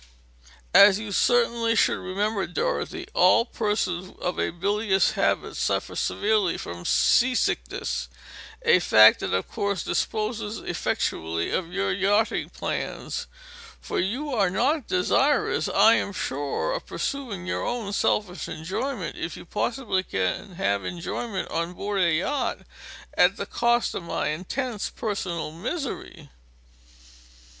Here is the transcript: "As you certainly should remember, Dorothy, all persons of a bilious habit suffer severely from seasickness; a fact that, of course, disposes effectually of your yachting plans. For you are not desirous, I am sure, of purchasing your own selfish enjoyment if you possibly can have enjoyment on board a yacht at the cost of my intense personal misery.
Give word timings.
"As 0.73 0.97
you 0.97 1.11
certainly 1.11 1.75
should 1.75 1.99
remember, 1.99 2.47
Dorothy, 2.47 3.05
all 3.13 3.45
persons 3.45 4.11
of 4.19 4.39
a 4.39 4.49
bilious 4.49 5.11
habit 5.11 5.55
suffer 5.57 5.95
severely 5.95 6.57
from 6.57 6.85
seasickness; 6.85 8.09
a 8.63 8.79
fact 8.79 9.19
that, 9.19 9.31
of 9.31 9.47
course, 9.47 9.83
disposes 9.83 10.57
effectually 10.57 11.51
of 11.51 11.71
your 11.71 11.91
yachting 11.93 12.49
plans. 12.49 13.27
For 13.79 13.99
you 13.99 14.33
are 14.33 14.49
not 14.49 14.87
desirous, 14.87 15.69
I 15.69 15.97
am 15.97 16.13
sure, 16.13 16.71
of 16.73 16.87
purchasing 16.87 17.45
your 17.45 17.63
own 17.63 17.93
selfish 17.93 18.49
enjoyment 18.49 19.15
if 19.17 19.37
you 19.37 19.45
possibly 19.45 20.01
can 20.01 20.55
have 20.55 20.83
enjoyment 20.83 21.47
on 21.51 21.73
board 21.73 22.01
a 22.01 22.11
yacht 22.11 22.61
at 23.15 23.37
the 23.37 23.45
cost 23.45 23.93
of 23.93 24.01
my 24.01 24.29
intense 24.29 24.89
personal 24.89 25.51
misery. 25.51 26.31